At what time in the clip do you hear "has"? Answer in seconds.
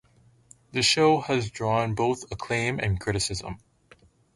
1.21-1.51